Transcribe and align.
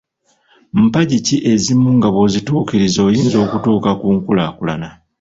Mpagi 0.85 1.17
ki 1.25 1.37
ezimu 1.51 1.89
nga 1.97 2.09
bw'ozituukiriza 2.13 2.99
oyinza 3.07 3.37
okutuuka 3.45 3.91
ku 3.99 4.07
nkulaakulana? 4.17 4.89